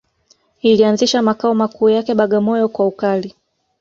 Ilianzisha 0.61 1.21
makao 1.21 1.53
makuu 1.55 1.89
yake 1.89 2.13
Bagamoyo 2.13 2.67
kwa 2.69 2.87
ukali 2.87 3.35